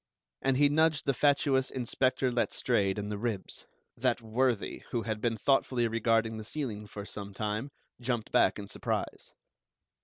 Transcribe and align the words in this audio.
And 0.41 0.57
he 0.57 0.67
nudged 0.67 1.05
the 1.05 1.13
fatuous 1.13 1.69
Inspector 1.69 2.27
Letstrayed 2.31 2.97
in 2.97 3.09
the 3.09 3.19
ribs. 3.19 3.67
That 3.95 4.19
worthy, 4.19 4.79
who 4.89 5.03
had 5.03 5.21
been 5.21 5.37
thoughtfully 5.37 5.87
regarding 5.87 6.37
the 6.37 6.43
ceiling 6.43 6.87
for 6.87 7.05
some 7.05 7.35
time, 7.35 7.69
jumped 7.99 8.31
back 8.31 8.57
in 8.57 8.67
surprise. 8.67 9.31